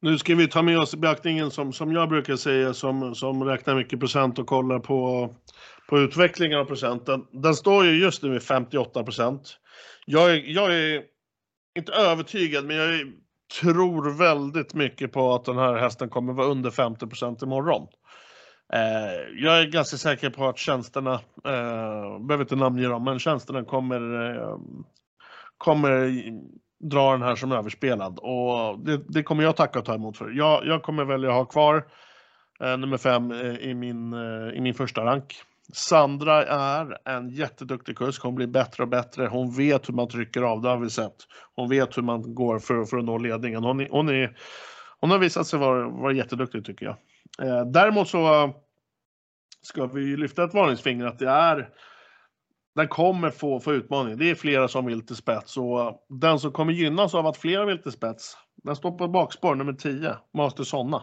[0.00, 3.44] Nu ska vi ta med oss i beaktningen som, som jag brukar säga som, som
[3.44, 5.30] räknar mycket procent och kollar på,
[5.88, 7.26] på utvecklingen av procenten.
[7.32, 9.58] Den står ju just nu i 58 procent.
[10.06, 11.02] Jag är, jag är
[11.78, 13.06] inte övertygad men jag är,
[13.60, 17.86] tror väldigt mycket på att den här hästen kommer vara under 50 procent imorgon.
[18.72, 21.12] Eh, jag är ganska säker på att tjänsterna,
[21.44, 24.58] eh, behöver inte namnge dem, men tjänsterna kommer, eh,
[25.58, 26.12] kommer
[26.80, 30.30] dra den här som överspelad och det, det, kommer jag tacka och ta emot för.
[30.30, 31.84] Jag, jag kommer välja att ha kvar
[32.60, 35.42] eh, nummer fem eh, i, min, eh, i min första rank.
[35.72, 38.22] Sandra är en jätteduktig kusk.
[38.22, 39.26] Hon blir bättre och bättre.
[39.26, 41.16] Hon vet hur man trycker av, det har vi sett.
[41.54, 43.64] Hon vet hur man går för, för att nå ledningen.
[43.64, 44.36] Hon, är, hon, är,
[45.00, 46.96] hon har visat sig vara, vara jätteduktig tycker jag.
[47.48, 48.52] Eh, däremot så
[49.62, 51.68] ska vi lyfta ett varningsfinger att det är
[52.76, 54.18] den kommer få, få utmaning.
[54.18, 57.64] Det är flera som vill till spets och den som kommer gynnas av att flera
[57.64, 61.02] vill till spets, den står på bakspår nummer 10, Master Sonna.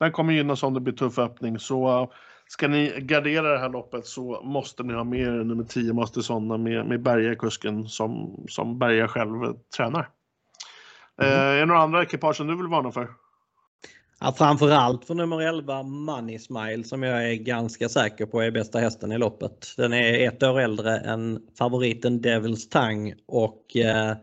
[0.00, 2.12] Den kommer gynnas om det blir tuff öppning så
[2.46, 6.20] ska ni gardera det här loppet så måste ni ha med er nummer 10, Master
[6.20, 10.08] Sonna med, med Berga-kusken som, som Berga själv tränar.
[11.22, 11.32] Mm.
[11.32, 13.08] Eh, är det några andra ekipage som du vill varna för?
[14.24, 18.78] Ja, framförallt för nummer 11 Money Smile som jag är ganska säker på är bästa
[18.78, 19.74] hästen i loppet.
[19.76, 24.16] Den är ett år äldre än favoriten Devils Tang och eh,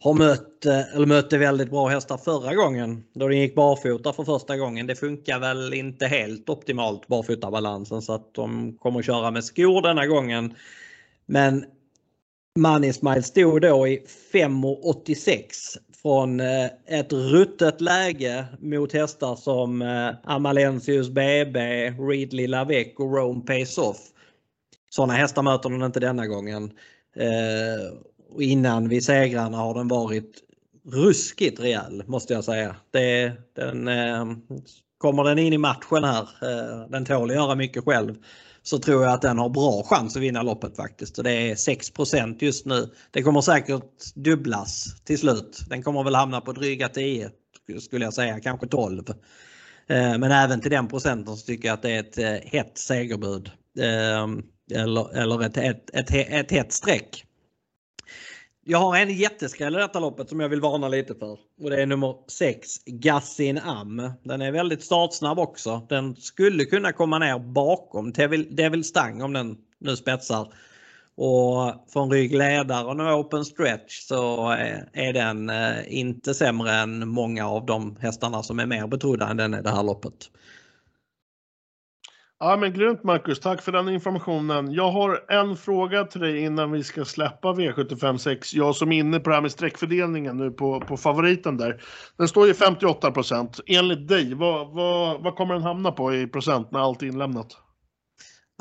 [0.00, 4.24] har mött, eh, eller mötte väldigt bra hästar förra gången då den gick barfota för
[4.24, 4.86] första gången.
[4.86, 10.06] Det funkar väl inte helt optimalt barfotabalansen så att de kommer köra med skor denna
[10.06, 10.54] gången.
[11.26, 11.64] Men
[12.58, 20.10] Money Smile stod då i 5,86 från eh, ett ruttet läge mot hästar som eh,
[20.24, 23.98] Amalensius BB, Ridley Lavec och Rome Pace Off.
[24.90, 26.72] Sådana hästar möter den inte denna gången.
[27.16, 27.98] Eh,
[28.30, 30.42] och innan vid segrarna har den varit
[30.92, 32.76] ruskigt rejäl måste jag säga.
[32.90, 33.90] Det, den,
[34.98, 36.28] kommer den in i matchen här,
[36.88, 38.14] den tål att göra mycket själv
[38.68, 41.18] så tror jag att den har bra chans att vinna loppet faktiskt.
[41.18, 42.88] Och det är 6% just nu.
[43.10, 45.60] Det kommer säkert dubblas till slut.
[45.68, 47.30] Den kommer väl hamna på dryga 10
[47.80, 49.04] skulle jag säga, kanske 12.
[49.08, 52.78] Eh, men även till den procenten så tycker jag att det är ett eh, hett
[52.78, 53.50] segerbud.
[53.78, 54.26] Eh,
[54.80, 57.24] eller, eller ett, ett, ett, ett hett streck.
[58.70, 61.38] Jag har en jätteskräll i detta loppet som jag vill varna lite för.
[61.62, 64.10] Och det är nummer 6, Gassin Am.
[64.22, 65.86] Den är väldigt startsnabb också.
[65.88, 70.52] Den skulle kunna komma ner bakom Devil, Devil Stang om den nu spetsar.
[71.16, 77.48] Och från ryggledare och open stretch så eh, är den eh, inte sämre än många
[77.48, 80.30] av de hästarna som är mer betrodda än den i det här loppet.
[82.40, 84.72] Ja, men grymt Marcus, tack för den informationen.
[84.72, 88.56] Jag har en fråga till dig innan vi ska släppa V756.
[88.56, 91.82] Jag som är inne på det här med streckfördelningen nu på, på favoriten där.
[92.16, 93.60] Den står ju 58 procent.
[93.66, 97.56] Enligt dig, vad, vad, vad kommer den hamna på i procent när allt är inlämnat?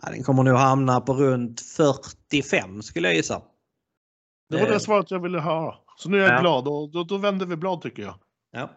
[0.02, 3.42] Ja, den kommer nog hamna på runt 45 skulle jag gissa.
[4.50, 5.76] Det var det svaret jag ville höra.
[5.98, 6.42] Så nu är jag ja.
[6.42, 8.16] glad och då, då vänder vi blad tycker jag.
[8.52, 8.70] Ja.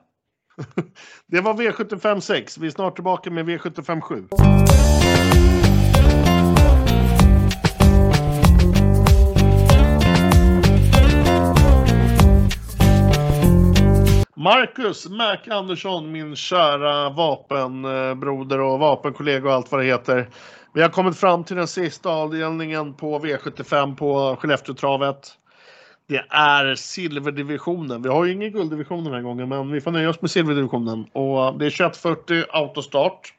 [1.26, 2.58] Det var V75 6.
[2.58, 4.24] Vi är snart tillbaka med V75 7.
[14.36, 20.28] Marcus Mac Andersson, min kära vapenbroder och vapenkollega och allt vad det heter.
[20.74, 25.39] Vi har kommit fram till den sista avdelningen på V75 på Skellefteåtravet.
[26.10, 28.02] Det är silverdivisionen.
[28.02, 31.06] Vi har ju ingen gulddivision den här gången, men vi får nöja oss med silverdivisionen.
[31.12, 33.34] Och eh, det är 2140 autostart.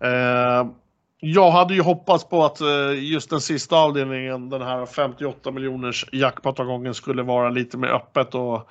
[0.00, 0.66] Eh,
[1.20, 6.06] jag hade ju hoppats på att eh, just den sista avdelningen, den här 58 miljoners
[6.12, 6.56] jackpot
[6.96, 8.68] skulle vara lite mer öppet och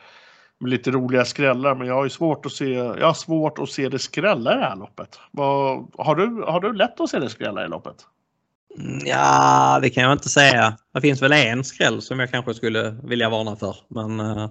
[0.60, 1.76] med lite roliga skrällar.
[1.76, 4.56] Men jag har ju svårt att se, jag har svårt att se det skrälla i
[4.56, 5.20] det här loppet.
[5.32, 8.06] Vad, har, du, har du lätt att se det skrälla i loppet?
[8.80, 10.78] Mm, ja, det kan jag inte säga.
[10.94, 13.76] Det finns väl en skräll som jag kanske skulle vilja varna för.
[13.88, 14.50] Men eh,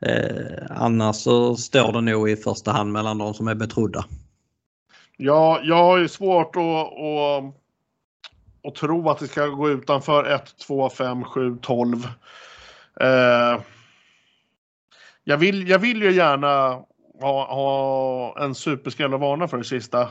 [0.00, 4.04] eh, annars så står det nog i första hand mellan de som är betrodda.
[5.16, 7.54] Ja, jag har ju svårt att, att,
[8.68, 12.08] att tro att det ska gå utanför 1, 2, 5, 7, 12.
[13.00, 13.60] Eh,
[15.24, 16.82] jag, vill, jag vill ju gärna
[17.20, 20.08] ha, ha en superskräll att varna för det sista.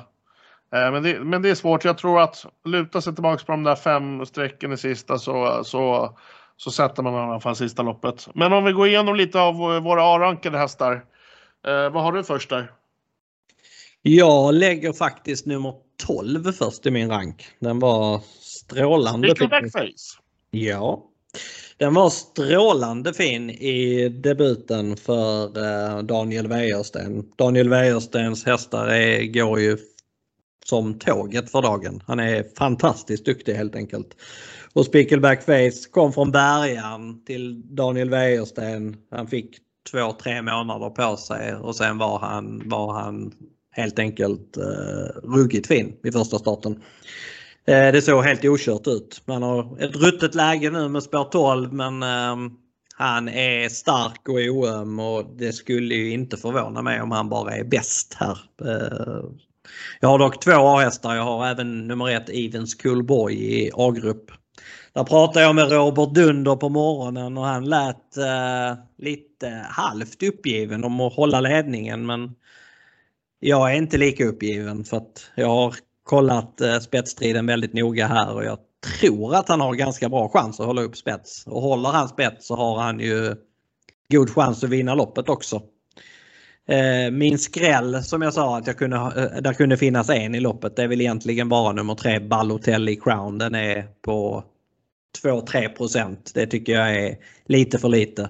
[0.74, 1.86] Eh, men det, men det är svårt.
[1.86, 6.18] Jag tror att luta sig tillbaka på de där fem strecken i sista så, så,
[6.58, 8.28] så sätter man i alla fall sista loppet.
[8.34, 10.94] Men om vi går igenom lite av våra A-rankade hästar.
[11.68, 12.72] Eh, vad har du först där?
[14.02, 15.74] Jag lägger faktiskt nummer
[16.06, 17.48] 12 först i min rank.
[17.60, 19.50] Den var strålande fin.
[19.50, 20.22] Face.
[20.52, 21.04] Ja.
[21.78, 27.32] Den var strålande fin i debuten för eh, Daniel Wäjersten.
[27.36, 29.78] Daniel Wäjerstens hästar är, går ju
[30.68, 32.04] som tåget för dagen.
[32.08, 34.16] Han är fantastiskt duktig helt enkelt.
[34.74, 38.98] Och Spickleback Face kom från bärgaren till Daniel Wäjersten.
[39.12, 39.58] Han fick
[39.92, 43.32] två, tre månader på sig och sen var han, var han
[43.72, 46.82] helt enkelt eh, ruggigt fin vid första starten.
[47.68, 49.22] Eh, det såg helt okört ut.
[49.26, 52.52] Man har ett ruttet läge nu med spår 12 men eh,
[52.98, 57.56] han är stark och oöm och det skulle ju inte förvåna mig om han bara
[57.56, 58.40] är bäst här.
[58.66, 59.24] Eh,
[60.00, 61.16] jag har dock två A-hästar.
[61.16, 64.32] Jag har även nummer ett Evens Coolboy i A-grupp.
[64.94, 70.84] Där pratade jag med Robert Dunder på morgonen och han lät eh, lite halvt uppgiven
[70.84, 72.36] om att hålla ledningen men
[73.40, 78.34] jag är inte lika uppgiven för att jag har kollat eh, spetsstriden väldigt noga här
[78.34, 78.58] och jag
[79.00, 81.48] tror att han har ganska bra chans att hålla upp spets.
[81.48, 83.36] Och håller han spets så har han ju
[84.12, 85.62] god chans att vinna loppet också.
[86.68, 90.40] Eh, min skräll som jag sa att jag kunde, eh, där kunde finnas en i
[90.40, 93.38] loppet det är väl egentligen bara nummer tre Balotelli Crown.
[93.38, 94.44] Den är på
[95.24, 96.32] 2-3 procent.
[96.34, 98.30] Det tycker jag är lite för lite.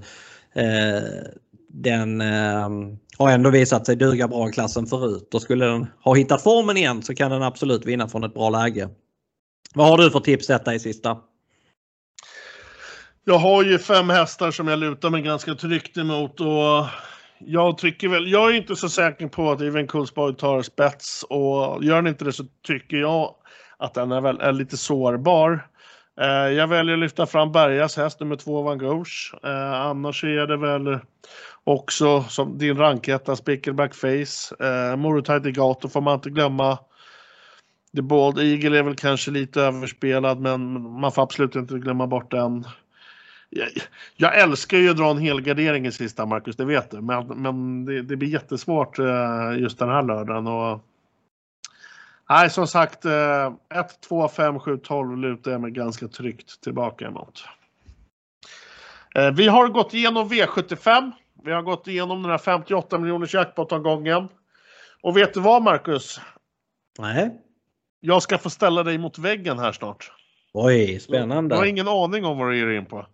[0.53, 1.03] Eh,
[1.69, 2.69] den eh,
[3.17, 6.77] har ändå visat sig duga bra i klassen förut och skulle den ha hittat formen
[6.77, 8.89] igen så kan den absolut vinna från ett bra läge.
[9.73, 11.17] Vad har du för tips detta i sista?
[13.23, 16.85] Jag har ju fem hästar som jag lutar mig ganska tryggt emot och
[17.39, 21.83] jag tycker väl, jag är inte så säker på att Even Kulsborg tar spets och
[21.83, 23.35] gör han inte det så tycker jag
[23.77, 25.67] att den är, väl, är lite sårbar.
[26.21, 29.09] Eh, jag väljer att lyfta fram Bergas häst nummer två Van Gogh.
[29.43, 30.99] Eh, annars är det väl
[31.63, 34.55] också som din ranketta Spickleback Face.
[34.59, 36.77] Eh, Morotajt Gato får man inte glömma.
[37.95, 42.31] The Bald Eagle är väl kanske lite överspelad men man får absolut inte glömma bort
[42.31, 42.65] den.
[43.57, 43.69] Jag,
[44.15, 47.01] jag älskar ju att dra en helgardering i sista Marcus, det vet du.
[47.01, 50.47] Men, men det, det blir jättesvårt eh, just den här lördagen.
[50.47, 50.79] Och,
[52.29, 53.11] nej, som sagt, 1,
[54.07, 57.43] 2, 5, 7, 12 lutar jag mig ganska tryggt tillbaka emot.
[59.15, 61.11] Eh, vi har gått igenom V75.
[61.43, 64.27] Vi har gått igenom den här 58 miljoners jackpot-omgången.
[65.01, 66.21] Och vet du vad Marcus?
[66.99, 67.41] Nej.
[67.99, 70.11] Jag ska få ställa dig mot väggen här snart.
[70.57, 71.55] Oj, spännande.
[71.55, 73.05] Jag har ingen aning om vad du ger in på.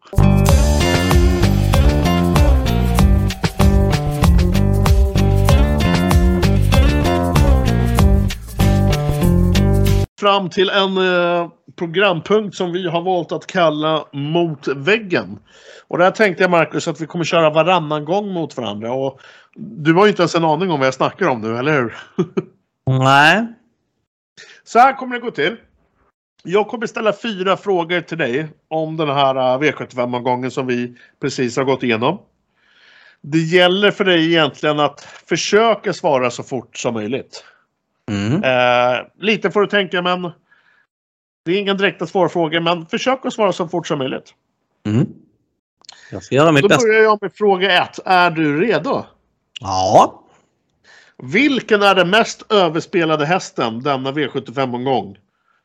[10.20, 15.40] Fram till en eh, programpunkt som vi har valt att kalla Mot väggen.
[15.88, 18.94] Och där tänkte jag Marcus att vi kommer köra varannan gång mot varandra.
[18.94, 19.20] Och
[19.56, 21.98] du har ju inte ens en aning om vad jag snackar om nu, eller hur?
[23.00, 23.48] Nej.
[24.64, 25.58] Så här kommer det gå till.
[26.44, 31.58] Jag kommer ställa fyra frågor till dig om den här äh, V75-omgången som vi precis
[31.58, 32.20] har gått igenom.
[33.22, 37.44] Det gäller för dig egentligen att försöka svara så fort som möjligt.
[38.10, 38.44] Mm.
[38.44, 40.32] Eh, lite får du tänka men
[41.46, 44.34] det är ingen direkta svårfrågor men försök att svara så fort som möjligt.
[44.86, 45.08] Mm.
[46.12, 46.82] Jag ska göra mitt Då bästa.
[46.84, 48.00] Då börjar jag med fråga ett.
[48.06, 49.06] Är du redo?
[49.60, 50.24] Ja.
[51.24, 55.18] Vilken är den mest överspelade hästen denna V75-omgång?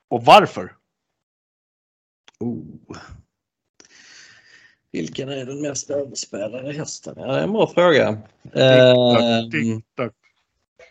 [0.08, 0.72] Och varför?
[2.40, 2.96] Oh.
[4.92, 7.14] Vilken är den mest överspelade hästen?
[7.16, 8.18] Ja, det är en bra fråga.
[8.54, 9.82] Ehm.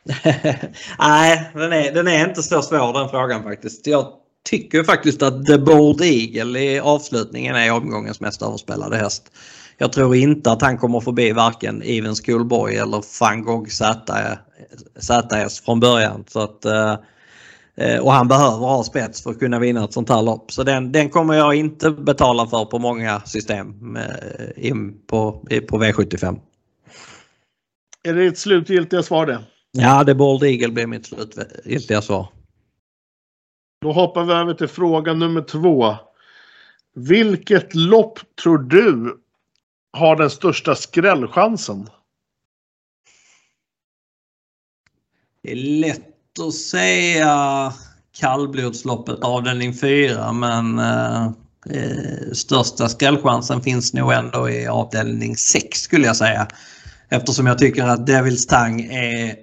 [1.00, 3.88] Nej, den är, den är inte så svår den frågan faktiskt.
[3.88, 4.14] Jag
[4.50, 9.32] tycker faktiskt att The Bold Eagle i avslutningen är omgångens mest överspelade häst.
[9.78, 13.70] Jag tror inte att han kommer förbi varken Even Schoolboy eller van Gogh
[15.00, 16.24] ZS från början.
[16.28, 16.96] Så att, eh,
[18.02, 20.52] och han behöver ha spets för att kunna vinna ett sånt här lopp.
[20.52, 25.32] Så den, den kommer jag inte betala för på många system eh, in på,
[25.68, 26.40] på V75.
[28.04, 29.44] Är det ett slutgiltiga svar det?
[29.72, 32.28] Ja, The Bold Eagle blir mitt slutgiltiga svar.
[33.82, 35.96] Då hoppar vi över till fråga nummer två.
[36.96, 39.18] Vilket lopp tror du
[39.94, 41.88] har den största skrällchansen?
[45.42, 47.74] Det är lätt att säga
[48.20, 51.26] kallblodsloppet avdelning 4 men eh,
[51.70, 56.48] eh, största skrällchansen finns nog ändå i avdelning 6 skulle jag säga.
[57.10, 59.34] Eftersom jag tycker att Devils Tang är eh,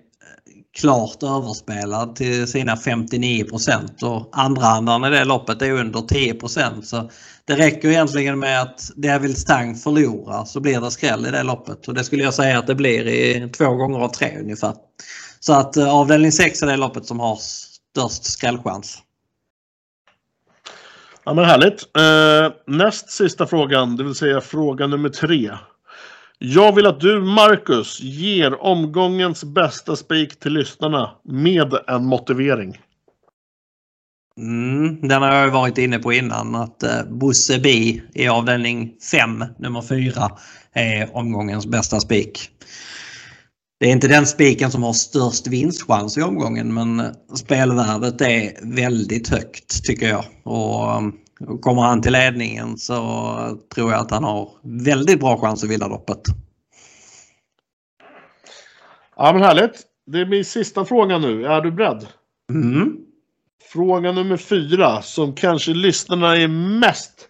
[0.81, 7.11] klart överspelad till sina 59% och andrahandaren i det loppet är under 10% Så
[7.45, 11.89] det räcker egentligen med att Devil's Tang förlorar så blir det skräll i det loppet.
[11.89, 14.75] Och det skulle jag säga att det blir i två gånger av tre ungefär.
[15.45, 19.03] Så att eh, avdelning 6 är det loppet som har störst skrällchans.
[21.25, 21.97] Ja men härligt.
[21.97, 25.51] Eh, näst sista frågan, det vill säga fråga nummer tre.
[26.39, 32.79] Jag vill att du, Marcus, ger omgångens bästa spik till lyssnarna med en motivering.
[34.37, 39.45] Mm, den har jag varit inne på innan att eh, Bosse B i avdelning 5,
[39.59, 40.31] nummer 4,
[40.73, 42.51] är omgångens bästa spik.
[43.83, 49.29] Det är inte den spiken som har störst vinstchans i omgången men spelvärdet är väldigt
[49.29, 50.25] högt tycker jag.
[50.45, 51.03] Och
[51.61, 52.97] Kommer han till ledningen så
[53.75, 56.21] tror jag att han har väldigt bra chans att vinna loppet.
[59.17, 59.83] Ja men härligt.
[60.07, 61.47] Det blir sista frågan nu.
[61.47, 62.07] Är du beredd?
[62.51, 62.97] Mm.
[63.73, 66.49] Fråga nummer fyra som kanske lyssnarna är
[66.81, 67.29] mest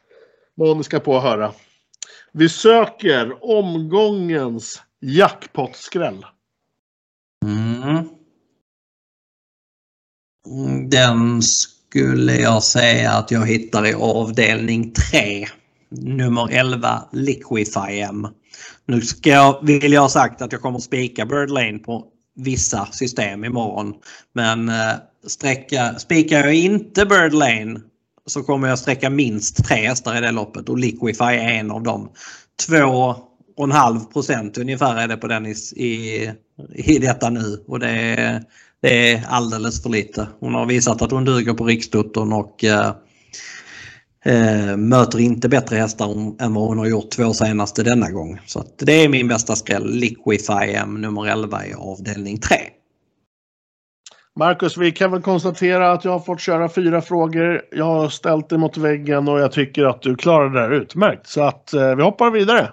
[0.57, 1.53] maniska på att höra.
[2.33, 6.25] Vi söker omgångens jackpot-skräll.
[7.83, 8.09] Mm.
[10.91, 15.47] Den skulle jag säga att jag hittar i avdelning 3.
[15.91, 18.29] Nummer 11 Liquify M.
[18.87, 22.87] Nu ska jag, vill jag ha sagt att jag kommer spika Bird Lane på vissa
[22.87, 23.95] system imorgon.
[24.35, 24.93] Men eh,
[25.27, 27.81] sträcka, spikar jag inte Bird Lane
[28.27, 31.83] så kommer jag sträcka minst tre hästar i det loppet och Liquify är en av
[31.83, 32.11] dem.
[32.67, 33.15] Två
[33.57, 36.31] och en halv procent ungefär är det på den i, i,
[36.75, 38.43] i detta nu och det är,
[38.83, 40.27] det är alldeles för lite.
[40.41, 42.93] Hon har visat att hon duger på Riksdottern och eh,
[44.25, 46.07] eh, möter inte bättre hästar
[46.43, 48.41] än vad hon har gjort två senaste denna gång.
[48.47, 49.91] Så det är min bästa skräll.
[49.91, 52.57] Liquify M nummer 11 i avdelning 3.
[54.39, 57.63] Marcus, vi kan väl konstatera att jag har fått köra fyra frågor.
[57.71, 61.27] Jag har ställt dig mot väggen och jag tycker att du klarar det här utmärkt.
[61.27, 62.69] Så att eh, vi hoppar vidare.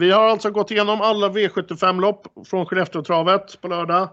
[0.00, 4.08] Vi har alltså gått igenom alla V75-lopp från Skellefteåtravet på lördag.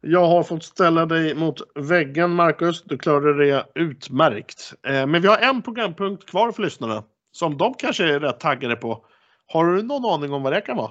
[0.00, 2.82] Jag har fått ställa dig mot väggen, Marcus.
[2.82, 4.74] Du klarade det utmärkt.
[4.86, 8.76] Eh, men vi har en programpunkt kvar för lyssnarna som de kanske är rätt taggade
[8.76, 9.04] på.
[9.46, 10.90] Har du någon aning om vad det kan vara?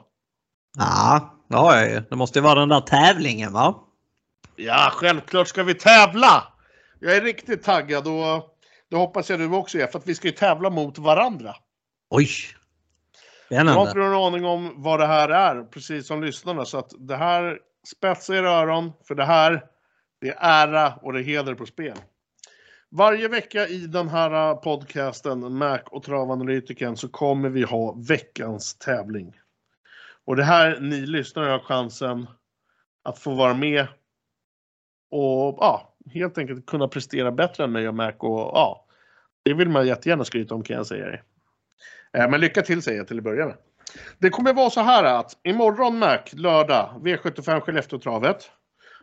[0.78, 2.02] Ja, det har jag ju.
[2.10, 3.76] Det måste ju vara den där tävlingen, va?
[4.56, 6.44] Ja, självklart ska vi tävla!
[7.00, 8.58] Jag är riktigt taggad och
[8.90, 11.56] det hoppas jag du också är, för att vi ska ju tävla mot varandra.
[12.10, 12.30] Oj,
[13.48, 13.72] Spännande.
[13.72, 16.66] Jag har inte någon aning om vad det här är, precis som lyssnarna.
[16.66, 19.66] Så att det här, spetsa era öron, för det här,
[20.22, 21.98] det är ära och det är heder på spel.
[22.90, 29.34] Varje vecka i den här podcasten, Mac och travanalytiken, så kommer vi ha veckans tävling.
[30.26, 32.28] Och det här, ni lyssnare har chansen
[33.04, 33.88] att få vara med
[35.12, 38.14] och ja, helt enkelt kunna prestera bättre än mig och Mac.
[38.20, 38.86] Och, ja,
[39.44, 41.24] det vill man jättegärna skryta om kan jag säga er.
[42.14, 43.56] Eh, men lycka till säger jag till att börja med.
[44.20, 48.52] Det kommer vara så här att imorgon Mac, lördag, V75 Skellefteåtravet.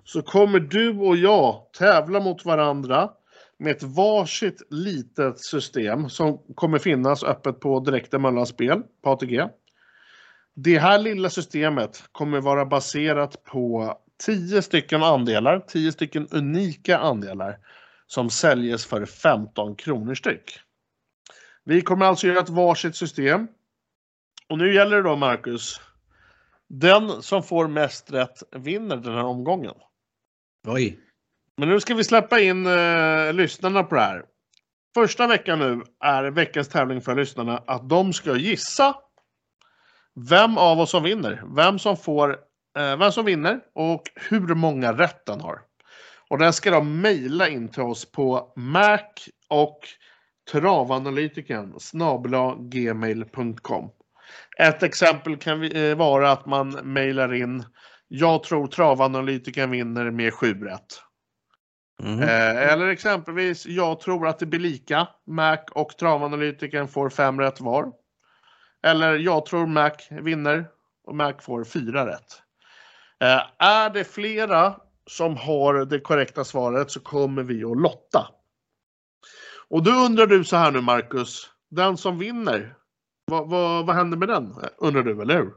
[0.04, 3.10] Så kommer du och jag tävla mot varandra
[3.58, 9.48] med ett varsitt litet system som kommer finnas öppet på Direkta Möllan Spel på ATG.
[10.54, 13.94] Det här lilla systemet kommer vara baserat på
[14.26, 17.58] 10 stycken andelar, 10 stycken unika andelar
[18.06, 20.60] som säljs för 15 kronor styck.
[21.64, 23.48] Vi kommer alltså göra ett varsitt system.
[24.48, 25.80] Och nu gäller det då, Marcus.
[26.68, 29.74] Den som får mest rätt vinner den här omgången.
[30.66, 30.98] Oj.
[31.56, 34.24] Men nu ska vi släppa in eh, lyssnarna på det här.
[34.94, 38.96] Första veckan nu är veckans tävling för lyssnarna att de ska gissa
[40.14, 41.42] vem av oss som vinner.
[41.56, 42.30] Vem som får,
[42.78, 45.60] eh, vem som vinner och hur många rätt den har.
[46.28, 49.00] Och den ska de mejla in till oss på Mac
[49.48, 49.78] och
[50.52, 53.90] travanalytiken snabla gmail.com.
[54.58, 57.64] Ett exempel kan eh, vara att man mejlar in
[58.08, 61.00] Jag tror travanalytiken vinner med 7 rätt.
[62.02, 62.20] Mm.
[62.22, 65.08] Eh, eller exempelvis Jag tror att det blir lika.
[65.26, 67.92] Mac och travanalytiken får 5 rätt var.
[68.86, 70.66] Eller Jag tror Mac vinner
[71.06, 72.42] och Mac får 4 rätt.
[73.22, 74.76] Eh, är det flera
[75.06, 78.28] som har det korrekta svaret så kommer vi att lotta.
[79.68, 82.74] Och då undrar du så här nu Marcus, den som vinner,
[83.26, 84.54] vad, vad, vad händer med den?
[84.78, 85.52] Undrar du, eller hur?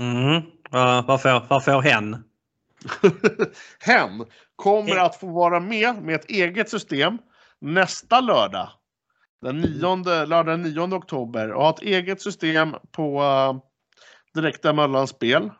[0.00, 0.36] Mm.
[0.74, 2.24] Uh, vad, får, vad får hen?
[3.78, 4.24] hen
[4.56, 7.18] kommer att få vara med med ett eget system
[7.60, 8.68] nästa lördag.
[9.42, 13.60] den 9, lördag den 9 oktober och ha ett eget system på uh,
[14.34, 15.50] Direkta Möllans spel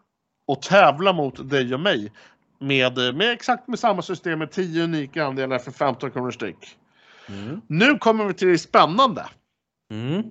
[0.47, 2.13] och tävla mot dig och mig
[2.61, 6.77] med, med exakt med samma system med 10 unika andelar för 15 kronor styck.
[7.33, 7.61] Mm.
[7.67, 9.29] Nu kommer vi till det spännande.
[9.91, 10.23] Mm.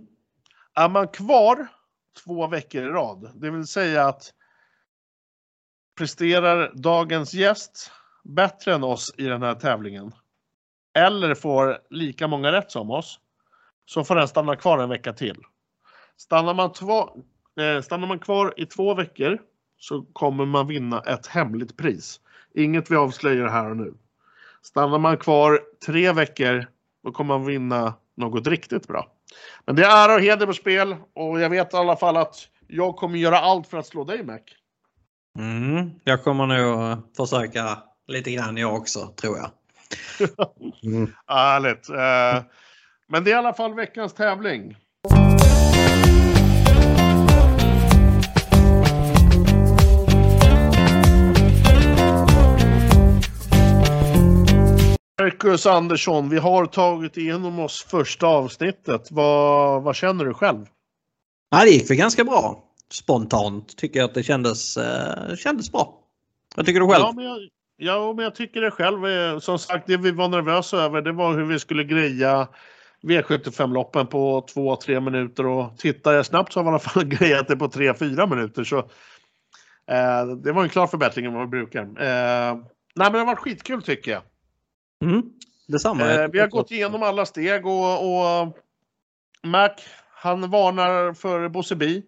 [0.75, 1.67] Är man kvar
[2.23, 4.33] två veckor i rad, det vill säga att
[5.97, 7.91] presterar dagens gäst
[8.23, 10.11] bättre än oss i den här tävlingen
[10.93, 13.19] eller får lika många rätt som oss
[13.85, 15.37] så får den stanna kvar en vecka till.
[16.17, 16.99] Stannar man, två,
[17.59, 19.41] eh, stannar man kvar i två veckor
[19.77, 22.19] så kommer man vinna ett hemligt pris.
[22.55, 23.93] Inget vi avslöjar här och nu.
[24.61, 26.65] Stannar man kvar tre veckor
[27.03, 29.07] då kommer man vinna något riktigt bra.
[29.65, 32.35] Men det är ära och heder på spel och jag vet i alla fall att
[32.67, 34.39] jag kommer göra allt för att slå dig Mac.
[35.39, 35.91] Mm.
[36.03, 37.77] Jag kommer nog försöka
[38.07, 39.51] lite grann jag också tror jag.
[40.83, 41.13] mm.
[41.27, 41.89] Härligt.
[41.89, 42.43] Eh,
[43.07, 44.75] men det är i alla fall veckans tävling.
[55.43, 59.07] Marcus Andersson, vi har tagit igenom oss första avsnittet.
[59.11, 60.65] Vad, vad känner du själv?
[61.49, 62.63] Ja, det gick väl ganska bra.
[62.91, 65.99] Spontant tycker jag att det kändes, eh, kändes bra.
[66.55, 67.03] Vad tycker du själv?
[67.03, 67.39] Ja men, jag,
[67.77, 69.39] ja, men jag tycker det själv.
[69.39, 72.47] Som sagt, det vi var nervösa över det var hur vi skulle greja
[73.03, 77.47] V75-loppen på 2-3 minuter och tittar jag snabbt så har vi i alla fall grejat
[77.47, 78.63] det på 3-4 minuter.
[78.63, 81.81] Så, eh, det var en klar förbättring än vad vi brukar.
[81.81, 82.55] Eh,
[82.95, 84.21] nej, men det har varit skitkul tycker jag.
[85.01, 85.23] Mm,
[85.67, 86.11] detsamma.
[86.11, 88.57] Eh, vi har gått igenom alla steg och, och
[89.43, 89.69] Mac,
[90.13, 92.01] han varnar för Bosse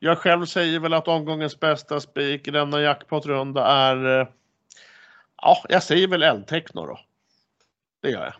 [0.00, 4.26] Jag själv säger väl att omgångens bästa spik i denna jackpot-runda är eh,
[5.42, 7.00] Ja, jag säger väl L-Techno då.
[8.02, 8.34] Det gör jag.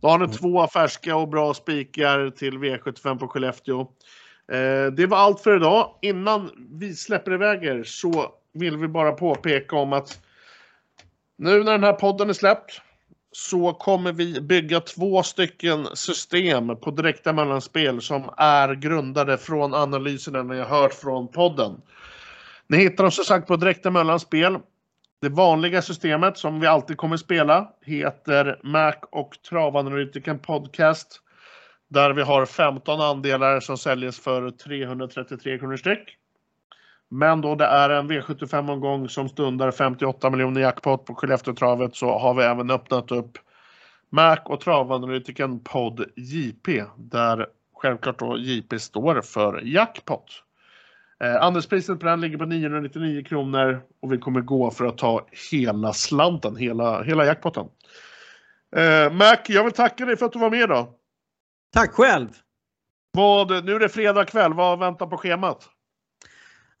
[0.00, 0.36] Då har ni mm.
[0.36, 3.80] två färska och bra spikar till V75 på Skellefteå.
[4.52, 5.98] Eh, det var allt för idag.
[6.02, 10.25] Innan vi släpper iväg er så vill vi bara påpeka om att
[11.38, 12.80] nu när den här podden är släppt
[13.32, 20.42] så kommer vi bygga två stycken system på direkta mellanspel som är grundade från analyserna
[20.42, 21.80] ni har hört från podden.
[22.66, 24.58] Ni hittar dem som sagt på direkta mellanspel.
[25.20, 31.20] Det vanliga systemet som vi alltid kommer spela heter Mac och travanalytiken podcast.
[31.88, 36.16] Där vi har 15 andelar som säljs för 333 kronor styck.
[37.08, 42.34] Men då det är en V75-omgång som stundar 58 miljoner jackpot på Skellefteåtravet så har
[42.34, 43.38] vi även öppnat upp
[44.10, 50.42] Mac och travanalytiken podd JP där självklart då JP står för jackpot.
[51.20, 55.26] Eh, andelspriset på den ligger på 999 kronor och vi kommer gå för att ta
[55.50, 57.66] hela slanten, hela, hela jackpotten.
[58.76, 60.86] Eh, Mac, jag vill tacka dig för att du var med idag.
[61.72, 62.28] Tack själv!
[63.12, 65.68] Vad, nu är det fredag kväll, vad väntar på schemat?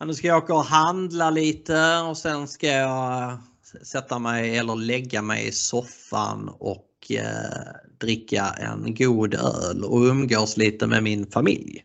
[0.04, 3.38] Nu ska jag åka och handla lite och sen ska jag
[3.82, 7.62] sätta mig eller lägga mig i soffan och eh,
[8.00, 11.84] dricka en god öl och umgås lite med min familj.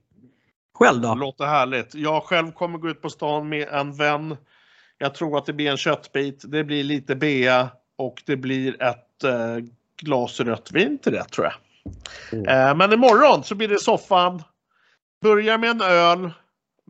[0.73, 1.13] Själv då?
[1.13, 1.95] Det låter härligt.
[1.95, 4.37] Jag själv kommer gå ut på stan med en vän.
[4.97, 9.23] Jag tror att det blir en köttbit, det blir lite bea och det blir ett
[9.23, 9.57] eh,
[10.01, 11.53] glas rött vin till det tror jag.
[12.39, 12.47] Mm.
[12.47, 14.43] Eh, men imorgon så blir det soffan.
[15.21, 16.29] Börjar med en öl.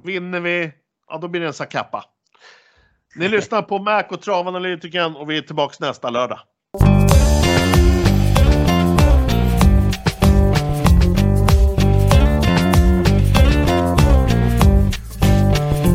[0.04, 0.72] Vinner vi,
[1.12, 2.04] ja då blir det en Zacapa.
[3.16, 6.40] Ni lyssnar på Mac och travanalytikern och vi är tillbaka nästa lördag.